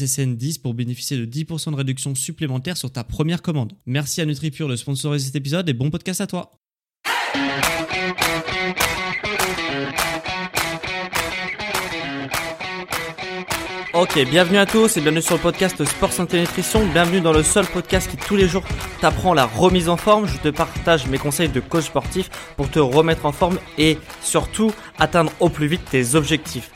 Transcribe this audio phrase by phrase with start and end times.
[0.00, 3.72] SSN10 pour bénéficier de 10% de réduction supplémentaire sur ta première commande.
[3.86, 6.52] Merci à NutriPure de sponsoriser cet épisode et bon podcast à toi.
[13.92, 16.86] Ok, bienvenue à tous et bienvenue sur le podcast Sport Santé Nutrition.
[16.86, 18.62] Bienvenue dans le seul podcast qui tous les jours
[19.00, 20.26] t'apprend la remise en forme.
[20.28, 24.72] Je te partage mes conseils de coach sportif pour te remettre en forme et surtout
[24.98, 26.70] atteindre au plus vite tes objectifs.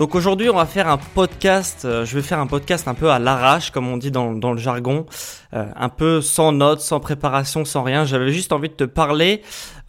[0.00, 1.84] Donc aujourd'hui, on va faire un podcast.
[1.84, 4.52] euh, je vais faire un podcast un peu à l'arrache, comme on dit dans, dans
[4.52, 5.04] le jargon,
[5.52, 8.06] euh, un peu sans notes, sans préparation, sans rien.
[8.06, 9.42] J'avais juste envie de te parler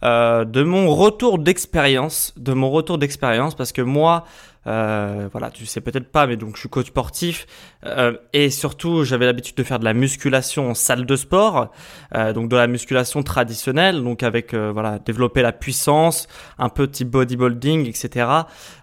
[0.04, 4.26] euh, de mon retour d'expérience, de mon retour d'expérience, parce que moi,
[4.66, 7.46] euh, voilà, tu sais peut-être pas, mais donc je suis coach sportif
[7.84, 11.72] euh, et surtout j'avais l'habitude de faire de la musculation en salle de sport,
[12.14, 17.08] euh, donc de la musculation traditionnelle, donc avec euh, voilà développer la puissance, un type
[17.08, 18.26] bodybuilding, etc.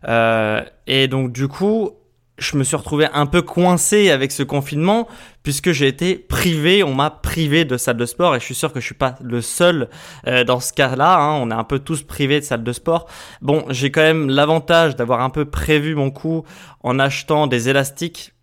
[0.08, 1.92] Euh, et donc du coup
[2.40, 5.08] je me suis retrouvé un peu coincé avec ce confinement
[5.44, 8.74] puisque j'ai été privé, on m'a privé de salle de sport et je suis sûr
[8.74, 9.90] que je suis pas le seul
[10.28, 11.20] euh, dans ce cas-là.
[11.20, 11.40] hein.
[11.42, 13.08] on est un peu tous privés de salle de sport.
[13.42, 16.44] Bon, j'ai quand même l'avantage d'avoir un peu prévu mon coup
[16.84, 18.34] en achetant des élastiques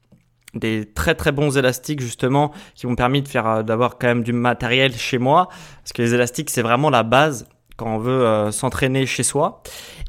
[0.55, 4.23] des très très bons élastiques justement qui m'ont permis de faire euh, d'avoir quand même
[4.23, 5.49] du matériel chez moi
[5.83, 7.47] parce que les élastiques c'est vraiment la base
[7.77, 9.63] quand on veut euh, s'entraîner chez soi.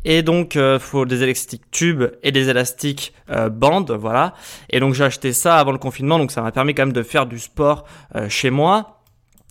[0.05, 4.33] Et donc euh, faut des élastiques tubes et des élastiques euh, bandes voilà.
[4.69, 7.03] Et donc j'ai acheté ça avant le confinement donc ça m'a permis quand même de
[7.03, 7.85] faire du sport
[8.15, 8.93] euh, chez moi.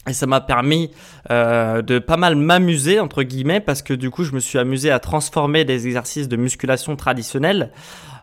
[0.09, 0.93] Et ça m'a permis
[1.31, 4.91] euh, de pas mal m'amuser entre guillemets parce que du coup je me suis amusé
[4.91, 7.73] à transformer des exercices de musculation traditionnels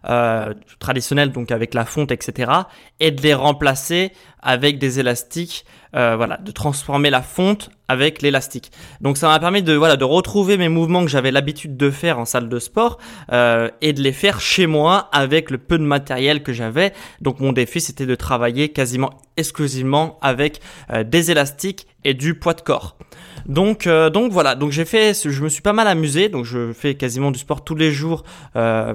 [0.09, 2.52] euh, traditionnels donc avec la fonte etc
[3.00, 5.66] et de les remplacer avec des élastiques
[5.96, 8.72] euh, voilà de transformer la fonte avec l'élastique.
[9.02, 12.19] Donc ça m'a permis de voilà de retrouver mes mouvements que j'avais l'habitude de faire
[12.19, 12.97] en salle de sport
[13.31, 16.94] euh, et de les faire chez moi avec le peu de matériel que j'avais.
[17.22, 22.53] Donc mon défi c'était de travailler quasiment exclusivement avec euh, des élastiques et du poids
[22.53, 22.97] de corps.
[23.46, 24.56] Donc euh, donc voilà.
[24.56, 26.30] Donc j'ai fait je me suis pas mal amusé.
[26.30, 28.24] Donc je fais quasiment du sport tous les jours
[28.56, 28.94] euh,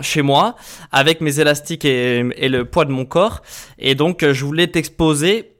[0.00, 0.56] chez moi
[0.92, 3.42] avec mes élastiques et, le poids de mon corps
[3.78, 5.52] et donc euh, je voulais t'exposer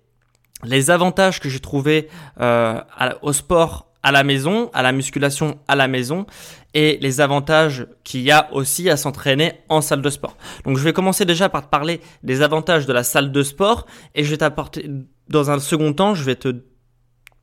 [0.65, 2.09] les avantages que j'ai trouvés
[2.41, 2.81] euh,
[3.23, 6.27] au sport à la maison, à la musculation à la maison
[6.75, 10.37] et les avantages qu'il y a aussi à s'entraîner en salle de sport.
[10.65, 13.87] Donc je vais commencer déjà par te parler des avantages de la salle de sport
[14.15, 14.89] et je vais t'apporter
[15.29, 16.62] dans un second temps, je vais te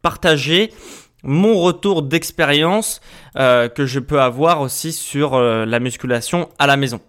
[0.02, 0.72] partager
[1.28, 3.02] mon retour d'expérience
[3.38, 7.02] euh, que je peux avoir aussi sur euh, la musculation à la maison.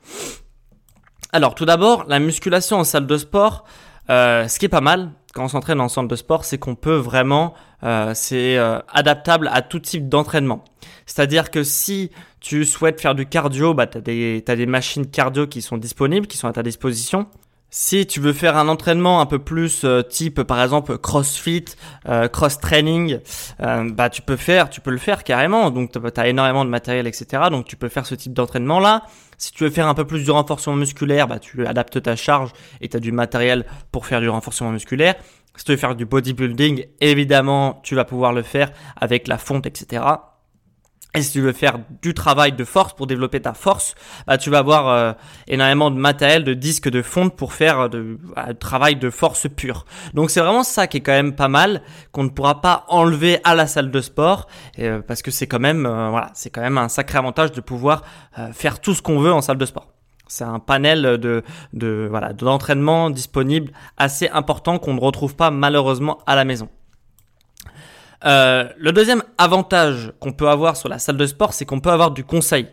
[1.33, 3.65] Alors tout d'abord, la musculation en salle de sport,
[4.11, 6.75] euh, ce qui est pas mal quand on s'entraîne en salle de sport, c'est qu'on
[6.75, 8.59] peut vraiment, euh, c'est
[8.93, 10.65] adaptable à tout type d'entraînement.
[11.07, 15.63] C'est-à-dire que si tu souhaites faire du cardio, bah, tu as des machines cardio qui
[15.63, 17.29] sont disponibles, qui sont à ta disposition.
[17.71, 21.67] Si tu veux faire un entraînement un peu plus euh, type par exemple CrossFit,
[22.09, 23.19] euh, cross training,
[23.61, 25.71] euh, bah tu peux faire, tu peux le faire carrément.
[25.71, 27.45] Donc tu as énormément de matériel, etc.
[27.51, 29.03] Donc tu peux faire ce type d'entraînement là.
[29.37, 32.53] Si tu veux faire un peu plus de renforcement musculaire, bah tu adaptes ta charge
[32.81, 35.15] et tu as du matériel pour faire du renforcement musculaire.
[35.55, 39.67] Si tu veux faire du bodybuilding, évidemment tu vas pouvoir le faire avec la fonte,
[39.67, 40.05] etc.
[41.19, 43.97] Et si tu veux faire du travail de force pour développer ta force,
[44.29, 45.13] bah, tu vas avoir euh,
[45.49, 49.49] énormément de matériel, de disques, de fonte pour faire euh, de, un travail de force
[49.49, 49.85] pure.
[50.15, 51.83] Donc c'est vraiment ça qui est quand même pas mal,
[52.13, 54.47] qu'on ne pourra pas enlever à la salle de sport,
[54.79, 58.05] euh, parce que c'est quand même voilà, c'est quand même un sacré avantage de pouvoir
[58.53, 59.89] faire tout ce qu'on veut en salle de sport.
[60.29, 61.19] C'est un panel
[61.73, 66.69] de voilà d'entraînement disponible assez important qu'on ne retrouve pas malheureusement à la maison.
[68.25, 71.91] Euh, le deuxième avantage qu'on peut avoir sur la salle de sport, c'est qu'on peut
[71.91, 72.67] avoir du conseil.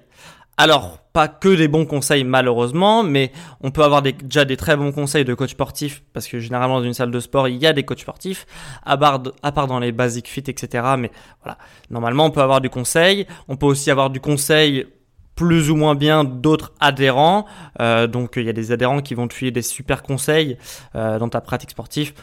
[0.57, 3.31] Alors, pas que des bons conseils malheureusement, mais
[3.61, 6.85] on peut avoir déjà des très bons conseils de coach sportif parce que généralement dans
[6.85, 8.45] une salle de sport il y a des coachs sportifs,
[8.85, 10.95] à part, à part dans les basic fit etc.
[10.97, 11.11] Mais
[11.43, 11.57] voilà,
[11.89, 14.87] normalement on peut avoir du conseil, on peut aussi avoir du conseil
[15.35, 17.45] plus ou moins bien d'autres adhérents.
[17.81, 20.57] Euh, donc il y a des adhérents qui vont te filer des super conseils
[20.95, 22.13] euh, dans ta pratique sportive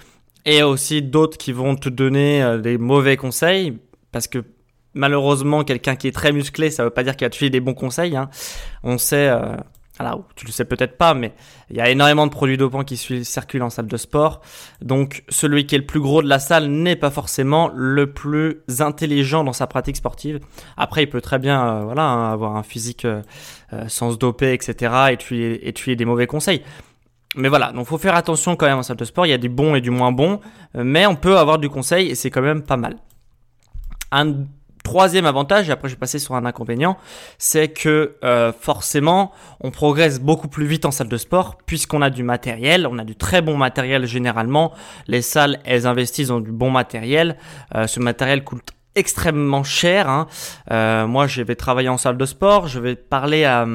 [0.45, 3.79] et aussi d'autres qui vont te donner euh, des mauvais conseils
[4.11, 4.45] parce que
[4.95, 7.61] malheureusement quelqu'un qui est très musclé ça veut pas dire qu'il va te filer des
[7.61, 8.17] bons conseils.
[8.17, 8.29] Hein.
[8.83, 9.31] On sait
[9.99, 11.33] alors, tu le sais peut-être pas, mais
[11.71, 14.41] il y a énormément de produits dopants qui circulent en salle de sport.
[14.81, 18.63] Donc, celui qui est le plus gros de la salle n'est pas forcément le plus
[18.81, 20.41] intelligent dans sa pratique sportive.
[20.79, 23.23] Après, il peut très bien, euh, voilà, hein, avoir un physique euh,
[23.75, 24.93] euh, sans se doper, etc.
[25.11, 26.63] et et tuer des mauvais conseils.
[27.37, 29.27] Mais voilà, donc faut faire attention quand même en salle de sport.
[29.27, 30.41] Il y a du bon et du moins bon,
[30.75, 32.97] mais on peut avoir du conseil et c'est quand même pas mal.
[34.11, 34.45] Un
[34.83, 36.99] troisième avantage, et après je vais passer sur un inconvénient,
[37.39, 42.11] c'est que euh, forcément on progresse beaucoup plus vite en salle de sport puisqu'on a
[42.11, 44.73] du matériel, on a du très bon matériel généralement.
[45.07, 47.37] Les salles, elles investissent dans du bon matériel.
[47.75, 50.09] Euh, ce matériel coûte extrêmement cher.
[50.09, 50.27] Hein.
[50.71, 53.67] Euh, moi, je vais travailler en salle de sport, je vais parler à,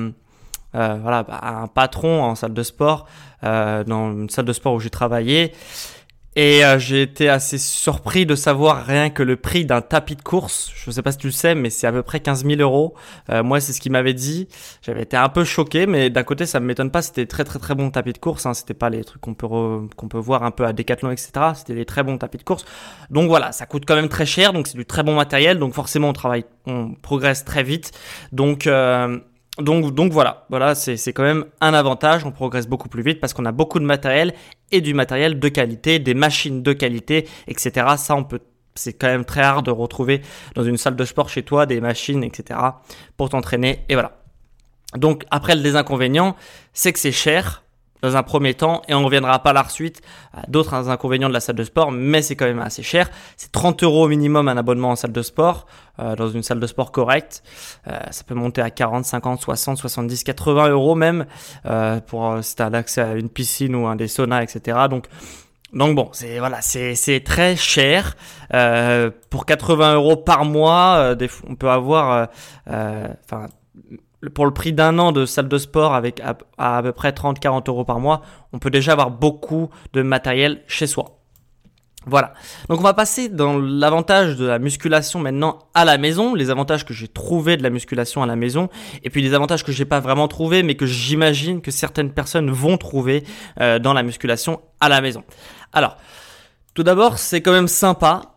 [0.73, 3.07] voilà, à un patron en salle de sport,
[3.41, 5.53] dans une salle de sport où j'ai travaillé.
[6.37, 10.21] Et euh, j'ai été assez surpris de savoir rien que le prix d'un tapis de
[10.21, 10.71] course.
[10.75, 12.61] Je ne sais pas si tu le sais, mais c'est à peu près 15 000
[12.61, 12.93] euros.
[13.31, 14.47] Euh, moi, c'est ce qu'il m'avait dit.
[14.83, 17.01] J'avais été un peu choqué, mais d'un côté, ça me m'étonne pas.
[17.01, 18.45] C'était très très très bon tapis de course.
[18.45, 18.53] Hein.
[18.53, 21.31] C'était pas les trucs qu'on peut qu'on peut voir un peu à Decathlon, etc.
[21.55, 22.65] C'était des très bons tapis de course.
[23.09, 24.53] Donc voilà, ça coûte quand même très cher.
[24.53, 25.57] Donc c'est du très bon matériel.
[25.57, 27.93] Donc forcément, on travaille, on progresse très vite.
[28.31, 29.17] Donc euh,
[29.59, 32.25] donc, donc voilà, voilà, c'est quand même un avantage.
[32.25, 34.33] On progresse beaucoup plus vite parce qu'on a beaucoup de matériel
[34.71, 37.87] et du matériel de qualité, des machines de qualité, etc.
[37.97, 38.39] Ça, on peut,
[38.75, 40.21] c'est quand même très rare de retrouver
[40.55, 42.59] dans une salle de sport chez toi des machines, etc.
[43.17, 43.83] pour t'entraîner.
[43.89, 44.21] Et voilà.
[44.95, 46.35] Donc après le désinconvénient,
[46.73, 47.63] c'est que c'est cher
[48.01, 50.01] dans un premier temps et on reviendra pas la suite
[50.33, 53.09] à d'autres inconvénients de la salle de sport, mais c'est quand même assez cher.
[53.35, 55.65] C'est 30 euros au minimum un abonnement en salle de sport,
[55.99, 57.43] euh, dans une salle de sport correcte.
[57.87, 61.25] Euh, ça peut monter à 40, 50, 60, 70, 80 euros même
[61.65, 64.77] euh, pour euh, si tu as accès à une piscine ou un des saunas, etc.
[64.89, 65.07] Donc
[65.73, 68.15] donc bon, c'est voilà, c'est c'est très cher
[68.53, 71.13] euh, pour 80 euros par mois.
[71.15, 72.29] des, on peut avoir,
[72.67, 73.47] enfin
[74.33, 76.21] pour le prix d'un an de salle de sport avec
[76.57, 78.21] à, peu près 30-40 euros par mois,
[78.53, 81.13] on peut déjà avoir beaucoup de matériel chez soi.
[82.07, 82.33] Voilà.
[82.69, 86.85] Donc on va passer dans l'avantage de la musculation maintenant à la maison, les avantages
[86.85, 88.69] que j'ai trouvé de la musculation à la maison,
[89.03, 92.49] et puis les avantages que j'ai pas vraiment trouvé, mais que j'imagine que certaines personnes
[92.49, 93.25] vont trouver
[93.59, 95.23] euh, dans la musculation à la maison.
[95.73, 95.97] Alors,
[96.73, 98.36] tout d'abord, c'est quand même sympa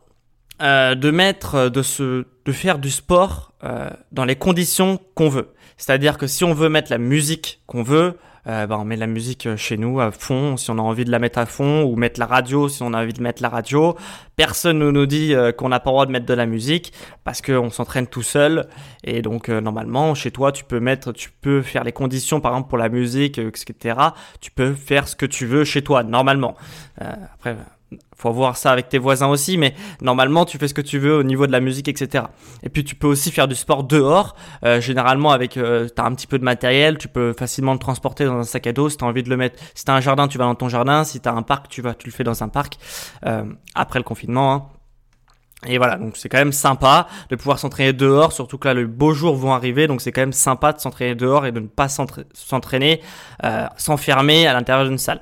[0.63, 5.49] euh, de mettre, de se, de faire du sport euh, dans les conditions qu'on veut.
[5.77, 8.17] C'est-à-dire que si on veut mettre la musique qu'on veut,
[8.47, 11.05] euh, bah, on met la musique euh, chez nous à fond si on a envie
[11.05, 13.43] de la mettre à fond ou mettre la radio si on a envie de mettre
[13.43, 13.97] la radio.
[14.37, 16.93] Personne ne nous dit euh, qu'on n'a pas le droit de mettre de la musique
[17.23, 18.67] parce qu'on s'entraîne tout seul
[19.05, 22.71] et donc normalement chez toi tu peux mettre, tu peux faire les conditions par exemple
[22.71, 23.99] pour la musique etc.
[24.41, 26.57] Tu peux faire ce que tu veux chez toi normalement.
[26.99, 27.57] après
[28.17, 31.17] faut voir ça avec tes voisins aussi, mais normalement tu fais ce que tu veux
[31.17, 32.25] au niveau de la musique, etc.
[32.63, 36.15] Et puis tu peux aussi faire du sport dehors, euh, généralement avec, euh, t'as un
[36.15, 38.89] petit peu de matériel, tu peux facilement le transporter dans un sac à dos.
[38.89, 41.05] Si t'as envie de le mettre, si t'as un jardin, tu vas dans ton jardin.
[41.05, 42.77] Si t'as un parc, tu vas, tu le fais dans un parc.
[43.27, 43.45] Euh,
[43.75, 44.53] après le confinement.
[44.53, 44.67] Hein.
[45.67, 48.87] Et voilà, donc c'est quand même sympa de pouvoir s'entraîner dehors, surtout que là les
[48.87, 51.67] beaux jours vont arriver, donc c'est quand même sympa de s'entraîner dehors et de ne
[51.67, 53.03] pas s'entraîner,
[53.45, 55.21] euh, s'enfermer à l'intérieur d'une salle.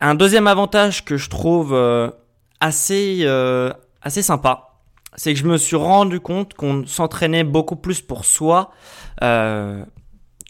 [0.00, 2.10] Un deuxième avantage que je trouve euh,
[2.60, 4.78] assez, euh, assez sympa,
[5.16, 8.70] c'est que je me suis rendu compte qu'on s'entraînait beaucoup plus pour soi
[9.22, 9.84] euh,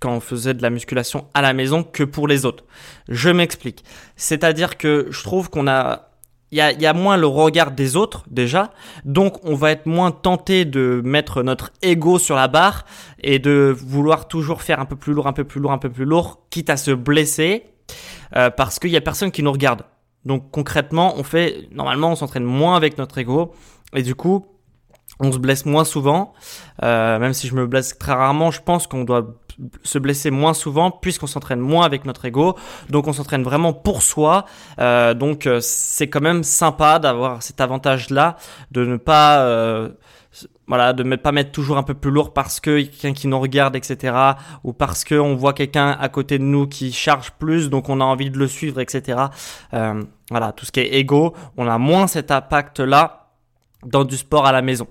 [0.02, 2.64] quand on faisait de la musculation à la maison que pour les autres.
[3.08, 3.84] Je m'explique.
[4.16, 6.04] C'est-à-dire que je trouve qu'on a
[6.50, 8.72] il a, y a, moins le regard des autres déjà,
[9.04, 12.86] donc on va être moins tenté de mettre notre ego sur la barre
[13.22, 15.90] et de vouloir toujours faire un peu plus lourd, un peu plus lourd, un peu
[15.90, 17.64] plus lourd, quitte à se blesser
[18.36, 19.82] euh, parce qu'il y a personne qui nous regarde.
[20.24, 23.54] Donc concrètement, on fait normalement on s'entraîne moins avec notre ego
[23.94, 24.46] et du coup
[25.20, 26.32] on se blesse moins souvent.
[26.82, 29.26] Euh, même si je me blesse très rarement, je pense qu'on doit
[29.82, 32.56] se blesser moins souvent puisqu'on s'entraîne moins avec notre ego.
[32.90, 34.44] Donc on s'entraîne vraiment pour soi.
[34.78, 38.36] Euh, donc c'est quand même sympa d'avoir cet avantage-là
[38.70, 39.88] de ne pas
[40.66, 43.40] voilà, de ne pas mettre toujours un peu plus lourd parce que quelqu'un qui nous
[43.40, 44.14] regarde, etc.
[44.64, 48.04] Ou parce qu'on voit quelqu'un à côté de nous qui charge plus, donc on a
[48.04, 49.18] envie de le suivre, etc.
[49.72, 53.30] Euh, voilà, tout ce qui est ego, on a moins cet impact-là
[53.84, 54.86] dans du sport à la maison.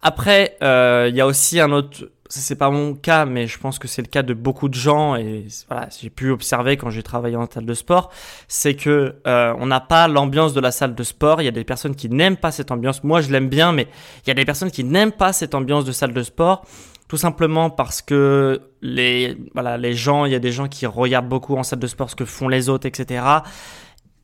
[0.00, 3.78] Après, euh, il y a aussi un autre c'est pas mon cas, mais je pense
[3.78, 7.02] que c'est le cas de beaucoup de gens et voilà, j'ai pu observer quand j'ai
[7.02, 8.10] travaillé en salle de sport,
[8.48, 11.40] c'est que euh, on n'a pas l'ambiance de la salle de sport.
[11.40, 13.02] Il y a des personnes qui n'aiment pas cette ambiance.
[13.04, 13.88] Moi, je l'aime bien, mais
[14.24, 16.64] il y a des personnes qui n'aiment pas cette ambiance de salle de sport,
[17.08, 21.28] tout simplement parce que les voilà, les gens, il y a des gens qui regardent
[21.28, 23.22] beaucoup en salle de sport ce que font les autres, etc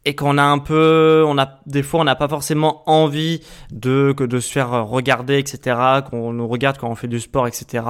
[0.05, 3.41] et qu'on a un peu, on a des fois on n'a pas forcément envie
[3.73, 5.77] de que de se faire regarder, etc.
[6.09, 7.85] Qu'on nous regarde quand on fait du sport, etc.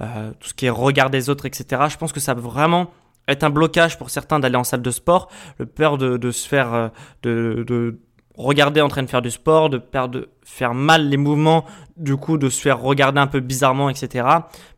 [0.00, 1.82] Euh, tout ce qui est regard des autres, etc.
[1.88, 2.90] Je pense que ça peut vraiment
[3.28, 6.48] être un blocage pour certains d'aller en salle de sport, le peur de, de se
[6.48, 6.88] faire euh,
[7.22, 7.98] de, de
[8.36, 12.16] regarder en train de faire du sport, de perdre, de faire mal les mouvements, du
[12.16, 14.26] coup de se faire regarder un peu bizarrement, etc.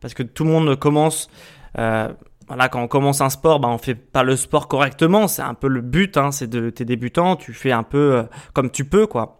[0.01, 1.29] Parce que tout le monde commence
[1.79, 2.09] euh,
[2.47, 5.27] voilà, quand on commence un sport, bah, on fait pas le sport correctement.
[5.27, 8.23] C'est un peu le but, hein, c'est de t'es débutant, tu fais un peu euh,
[8.53, 9.39] comme tu peux, quoi.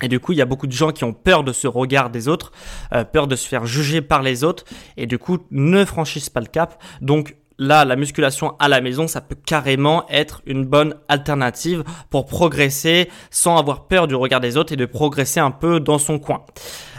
[0.00, 2.10] Et du coup, il y a beaucoup de gens qui ont peur de ce regard
[2.10, 2.52] des autres,
[2.94, 4.64] euh, peur de se faire juger par les autres,
[4.96, 6.80] et du coup, ne franchissent pas le cap.
[7.00, 12.26] Donc là, la musculation à la maison, ça peut carrément être une bonne alternative pour
[12.26, 16.20] progresser sans avoir peur du regard des autres et de progresser un peu dans son
[16.20, 16.44] coin.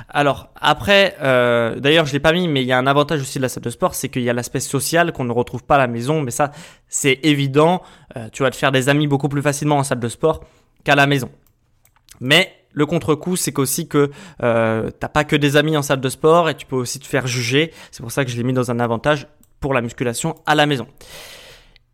[0.09, 3.37] Alors après, euh, d'ailleurs je l'ai pas mis, mais il y a un avantage aussi
[3.37, 5.75] de la salle de sport, c'est qu'il y a l'aspect social qu'on ne retrouve pas
[5.75, 6.51] à la maison, mais ça
[6.87, 7.81] c'est évident.
[8.17, 10.43] Euh, tu vas te faire des amis beaucoup plus facilement en salle de sport
[10.83, 11.29] qu'à la maison.
[12.19, 14.11] Mais le contre-coup, c'est qu'aussi que
[14.43, 17.07] euh, t'as pas que des amis en salle de sport et tu peux aussi te
[17.07, 17.71] faire juger.
[17.91, 19.27] C'est pour ça que je l'ai mis dans un avantage
[19.59, 20.87] pour la musculation à la maison.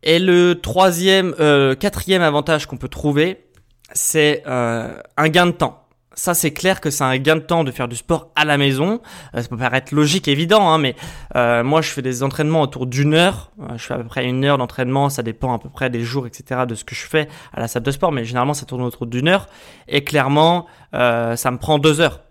[0.02, 3.46] Et le troisième, euh, quatrième avantage qu'on peut trouver,
[3.92, 5.85] c'est euh, un gain de temps
[6.16, 8.58] ça c'est clair que c'est un gain de temps de faire du sport à la
[8.58, 9.00] maison.
[9.34, 10.96] Euh, ça peut paraître logique, évident, hein, mais
[11.36, 13.52] euh, moi je fais des entraînements autour d'une heure.
[13.60, 16.02] Euh, je fais à peu près une heure d'entraînement, ça dépend à peu près des
[16.02, 16.62] jours, etc.
[16.66, 19.06] de ce que je fais à la salle de sport, mais généralement ça tourne autour
[19.06, 19.46] d'une heure.
[19.88, 22.22] Et clairement, ça me prend deux heures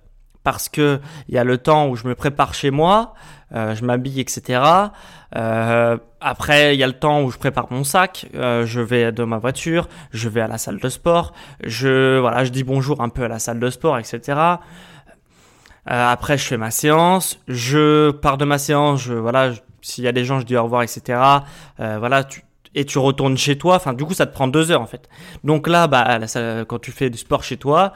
[0.46, 3.16] parce que il y a le temps où je me prépare chez moi,
[3.54, 4.62] euh, je m'habille, etc.
[5.36, 9.12] Euh, après, il y a le temps où je prépare mon sac, euh, je vais
[9.12, 11.34] dans ma voiture, je vais à la salle de sport,
[11.64, 14.40] je voilà, je dis bonjour un peu à la salle de sport, etc.
[15.88, 20.26] Après, je fais ma séance, je pars de ma séance, voilà, s'il y a des
[20.26, 21.20] gens, je dis au revoir, etc.
[21.78, 22.28] Voilà,
[22.74, 23.76] et tu retournes chez toi.
[23.76, 25.10] Enfin, du coup, ça te prend deux heures en fait.
[25.44, 26.20] Donc là, bah,
[26.68, 27.94] quand tu fais du sport chez toi,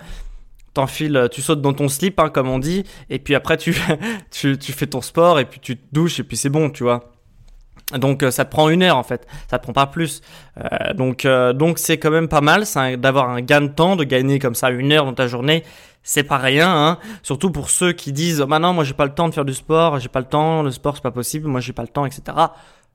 [0.73, 3.75] t'enfiles, tu sautes dans ton slip, hein, comme on dit, et puis après tu,
[4.31, 6.83] tu, tu fais ton sport et puis tu te douches et puis c'est bon, tu
[6.83, 7.11] vois.
[7.97, 10.21] Donc euh, ça te prend une heure en fait, ça te prend pas plus.
[10.57, 12.65] Euh, donc euh, donc c'est quand même pas mal
[12.97, 15.63] d'avoir un gain de temps, de gagner comme ça une heure dans ta journée.
[16.03, 16.97] C'est pas rien, hein.
[17.23, 19.53] surtout pour ceux qui disent oh, non moi j'ai pas le temps de faire du
[19.53, 22.05] sport, j'ai pas le temps, le sport c'est pas possible, moi j'ai pas le temps,
[22.05, 22.21] etc.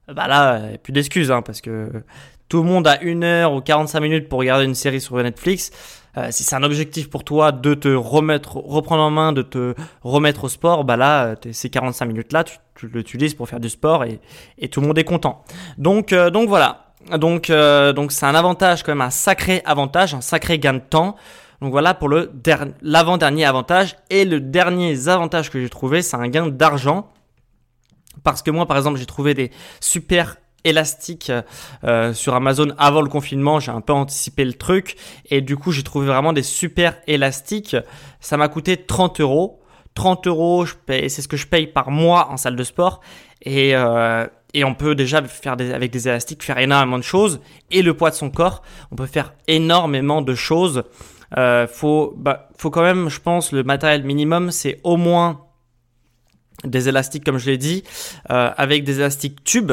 [0.08, 1.90] Bah là, a plus d'excuses hein, parce que
[2.48, 5.70] tout le monde a une heure ou 45 minutes pour regarder une série sur Netflix.
[6.16, 9.74] Euh, si c'est un objectif pour toi de te remettre, reprendre en main, de te
[10.02, 13.68] remettre au sport, bah là, euh, ces 45 minutes-là, tu, tu l'utilises pour faire du
[13.68, 14.20] sport et,
[14.68, 15.44] tout le monde est content.
[15.78, 16.80] Donc, euh, donc voilà.
[17.18, 21.16] Donc, donc c'est un avantage quand même, un sacré avantage, un sacré gain de temps.
[21.60, 22.32] Donc voilà pour le
[22.80, 23.96] l'avant-dernier avantage.
[24.08, 27.10] Et le dernier avantage que j'ai trouvé, c'est un gain d'argent.
[28.22, 31.30] Parce que moi, par exemple, j'ai trouvé des super élastique
[31.84, 33.60] euh, sur Amazon avant le confinement.
[33.60, 34.96] J'ai un peu anticipé le truc
[35.30, 37.76] et du coup j'ai trouvé vraiment des super élastiques.
[38.20, 39.60] Ça m'a coûté 30 euros.
[39.94, 43.00] 30 euros, c'est ce que je paye par mois en salle de sport
[43.42, 47.40] et euh, et on peut déjà faire des, avec des élastiques faire énormément de choses
[47.70, 50.84] et le poids de son corps, on peut faire énormément de choses.
[51.36, 55.40] Euh, faut bah, faut quand même, je pense, le matériel minimum, c'est au moins
[56.62, 57.82] des élastiques comme je l'ai dit,
[58.30, 59.72] euh, avec des élastiques tubes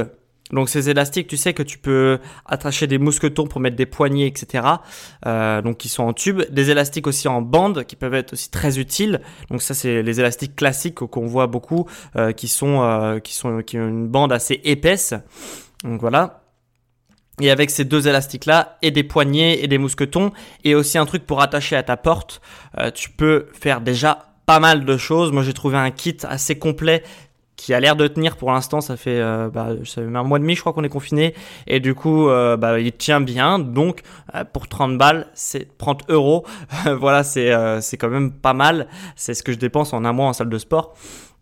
[0.51, 4.27] donc ces élastiques, tu sais que tu peux attacher des mousquetons pour mettre des poignées,
[4.27, 4.65] etc.
[5.25, 6.41] Euh, donc qui sont en tube.
[6.49, 9.21] Des élastiques aussi en bande qui peuvent être aussi très utiles.
[9.49, 13.61] Donc ça c'est les élastiques classiques qu'on voit beaucoup, euh, qui sont euh, qui sont
[13.61, 15.13] qui ont une bande assez épaisse.
[15.83, 16.43] Donc voilà.
[17.39, 20.31] Et avec ces deux élastiques là et des poignées et des mousquetons
[20.63, 22.41] et aussi un truc pour attacher à ta porte,
[22.93, 25.31] tu peux faire déjà pas mal de choses.
[25.31, 27.03] Moi j'ai trouvé un kit assez complet
[27.61, 28.81] qui a l'air de tenir pour l'instant.
[28.81, 31.35] Ça fait, euh, bah, un mois et demi, je crois qu'on est confiné.
[31.67, 33.59] Et du coup, euh, bah, il tient bien.
[33.59, 34.01] Donc,
[34.35, 36.45] euh, pour 30 balles, c'est 30 euros.
[36.99, 38.87] voilà, c'est c'est quand même pas mal.
[39.15, 40.95] C'est ce que je dépense en un mois en salle de sport.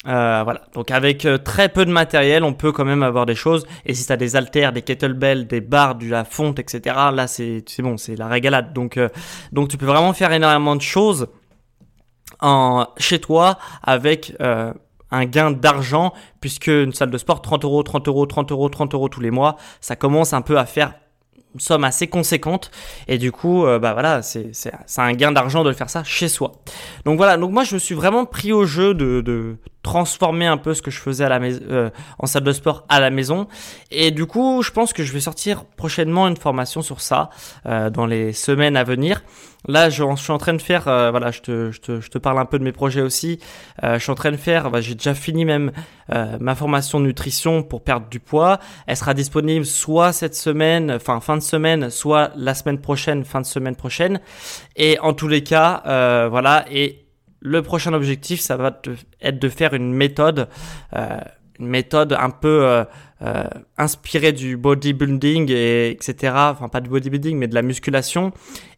[0.03, 3.65] voilà, donc avec très peu de matériel, on peut quand même avoir des choses.
[3.85, 7.27] Et si tu as des haltères, des kettlebells, des barres, de la fonte, etc., là
[7.27, 8.73] c'est bon, c'est la régalade.
[8.73, 8.99] Donc,
[9.51, 11.27] donc tu peux vraiment faire énormément de choses
[12.41, 14.35] en, chez toi avec
[15.11, 18.93] un gain d'argent, puisque une salle de sport, 30 euros, 30 euros, 30 euros, 30
[18.93, 20.93] euros tous les mois, ça commence un peu à faire
[21.55, 22.69] une somme assez conséquente
[23.07, 26.27] et du coup euh, bah voilà c'est c'est un gain d'argent de faire ça chez
[26.27, 26.51] soi
[27.05, 30.57] donc voilà donc moi je me suis vraiment pris au jeu de, de transformer un
[30.57, 31.89] peu ce que je faisais à la maison, euh,
[32.19, 33.47] en salle de sport à la maison.
[33.91, 37.29] Et du coup, je pense que je vais sortir prochainement une formation sur ça
[37.65, 39.23] euh, dans les semaines à venir.
[39.67, 42.17] Là, je, suis en train de faire, euh, voilà, je te, je, te, je te,
[42.17, 43.39] parle un peu de mes projets aussi.
[43.83, 45.71] Euh, je suis en train de faire, bah, j'ai déjà fini même
[46.13, 48.59] euh, ma formation nutrition pour perdre du poids.
[48.87, 53.41] Elle sera disponible soit cette semaine, enfin fin de semaine, soit la semaine prochaine, fin
[53.41, 54.21] de semaine prochaine.
[54.77, 56.65] Et en tous les cas, euh, voilà.
[56.71, 57.05] Et
[57.41, 58.79] le prochain objectif, ça va
[59.21, 60.47] être de faire une méthode,
[60.95, 61.19] euh,
[61.59, 62.83] méthode un peu euh,
[63.21, 63.43] euh,
[63.77, 66.33] inspirée du bodybuilding et etc.
[66.35, 68.31] Enfin pas du bodybuilding, mais de la musculation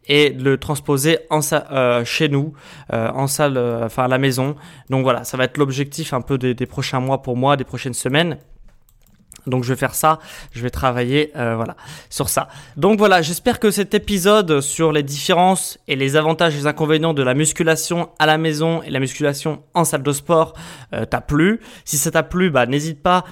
[0.06, 2.52] et le transposer en euh, chez nous,
[2.92, 4.56] euh, en salle, euh, enfin à la maison.
[4.90, 7.64] Donc voilà, ça va être l'objectif un peu des, des prochains mois pour moi, des
[7.64, 8.38] prochaines semaines.
[9.46, 10.18] Donc je vais faire ça,
[10.52, 11.76] je vais travailler euh, voilà
[12.10, 12.48] sur ça.
[12.76, 17.14] Donc voilà, j'espère que cet épisode sur les différences et les avantages et les inconvénients
[17.14, 20.54] de la musculation à la maison et la musculation en salle de sport
[20.92, 21.60] euh, t'a plu.
[21.84, 23.24] Si ça t'a plu, bah n'hésite pas.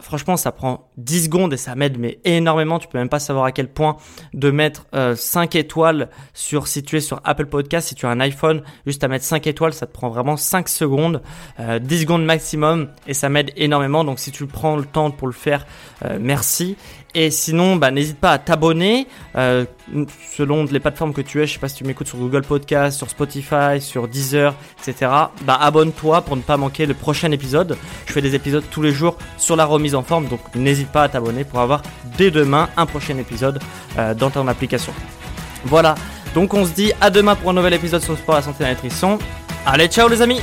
[0.00, 2.78] Franchement, ça prend 10 secondes et ça m'aide mais énormément.
[2.78, 3.96] Tu peux même pas savoir à quel point
[4.34, 8.62] de mettre euh, 5 étoiles sur situé sur Apple Podcast si tu as un iPhone,
[8.86, 11.22] juste à mettre 5 étoiles, ça te prend vraiment 5 secondes,
[11.58, 14.04] 10 euh, secondes maximum et ça m'aide énormément.
[14.04, 15.66] Donc si tu prends le temps pour le faire
[16.04, 16.76] euh, merci.
[17.14, 19.64] Et sinon, bah, n'hésite pas à t'abonner euh,
[20.36, 21.46] selon les plateformes que tu es.
[21.46, 25.10] Je sais pas si tu m'écoutes sur Google Podcast, sur Spotify, sur Deezer, etc.
[25.42, 27.78] Bah, abonne-toi pour ne pas manquer le prochain épisode.
[28.04, 30.40] Je fais des épisodes tous les jours sur la remise en forme, donc
[30.86, 31.82] pas à t'abonner pour avoir
[32.16, 33.60] dès demain un prochain épisode
[33.98, 34.92] euh, dans ton application.
[35.64, 35.94] Voilà.
[36.34, 38.64] Donc on se dit à demain pour un nouvel épisode sur le sport, la santé
[38.64, 39.18] et la nutrition.
[39.64, 40.40] Allez, ciao les amis